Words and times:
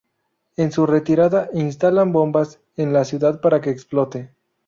En 0.57 0.71
su 0.71 0.87
retirada 0.87 1.49
instalan 1.53 2.11
bombas 2.11 2.59
en 2.75 2.91
la 2.91 3.05
ciudad 3.05 3.39
para 3.39 3.61
que 3.61 3.69
explote. 3.69 4.31